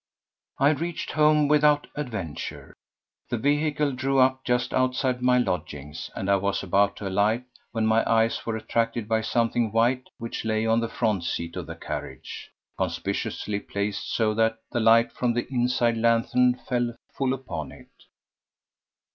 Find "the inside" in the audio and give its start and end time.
15.33-15.97